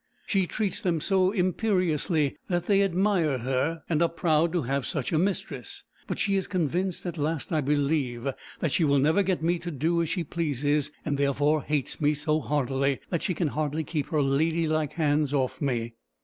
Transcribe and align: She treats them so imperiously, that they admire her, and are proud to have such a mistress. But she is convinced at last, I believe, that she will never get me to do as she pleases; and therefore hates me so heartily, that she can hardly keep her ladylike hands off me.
She 0.25 0.47
treats 0.47 0.81
them 0.81 0.99
so 0.99 1.29
imperiously, 1.29 2.35
that 2.47 2.65
they 2.65 2.81
admire 2.81 3.37
her, 3.37 3.83
and 3.87 4.01
are 4.01 4.09
proud 4.09 4.51
to 4.53 4.63
have 4.63 4.83
such 4.83 5.11
a 5.11 5.19
mistress. 5.19 5.83
But 6.07 6.17
she 6.17 6.35
is 6.35 6.47
convinced 6.47 7.05
at 7.05 7.19
last, 7.19 7.53
I 7.53 7.61
believe, 7.61 8.27
that 8.61 8.71
she 8.71 8.83
will 8.83 8.97
never 8.97 9.21
get 9.21 9.43
me 9.43 9.59
to 9.59 9.69
do 9.69 10.01
as 10.01 10.09
she 10.09 10.23
pleases; 10.23 10.89
and 11.05 11.19
therefore 11.19 11.61
hates 11.61 12.01
me 12.01 12.15
so 12.15 12.39
heartily, 12.39 12.99
that 13.11 13.21
she 13.21 13.35
can 13.35 13.49
hardly 13.49 13.83
keep 13.83 14.07
her 14.07 14.23
ladylike 14.23 14.93
hands 14.93 15.35
off 15.35 15.61
me. 15.61 15.93